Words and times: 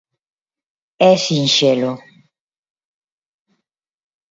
É 1.09 1.11
sinxelo. 1.25 1.91